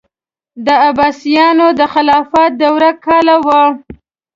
[0.65, 3.63] د عباسیانو د خلافت دوره کاله وه.